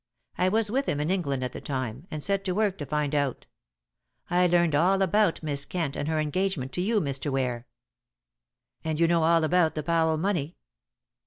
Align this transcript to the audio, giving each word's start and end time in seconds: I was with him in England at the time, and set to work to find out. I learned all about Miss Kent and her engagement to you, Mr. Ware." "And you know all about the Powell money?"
I 0.35 0.49
was 0.49 0.71
with 0.71 0.87
him 0.89 0.99
in 0.99 1.11
England 1.11 1.43
at 1.43 1.51
the 1.51 1.61
time, 1.61 2.07
and 2.09 2.23
set 2.23 2.43
to 2.45 2.53
work 2.55 2.79
to 2.79 2.87
find 2.87 3.13
out. 3.13 3.45
I 4.31 4.47
learned 4.47 4.73
all 4.73 4.99
about 5.03 5.43
Miss 5.43 5.63
Kent 5.63 5.95
and 5.95 6.07
her 6.07 6.17
engagement 6.19 6.71
to 6.71 6.81
you, 6.81 6.99
Mr. 6.99 7.29
Ware." 7.31 7.67
"And 8.83 8.99
you 8.99 9.07
know 9.07 9.21
all 9.21 9.43
about 9.43 9.75
the 9.75 9.83
Powell 9.83 10.17
money?" 10.17 10.57